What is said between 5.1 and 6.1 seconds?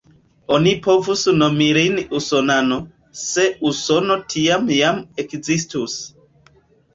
ekzistus.